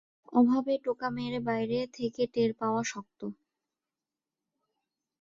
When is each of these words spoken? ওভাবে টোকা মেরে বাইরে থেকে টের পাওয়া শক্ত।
ওভাবে 0.33 0.73
টোকা 0.85 1.07
মেরে 1.15 1.39
বাইরে 1.47 1.77
থেকে 1.95 2.21
টের 2.33 2.51
পাওয়া 2.59 2.81
শক্ত। 2.83 3.21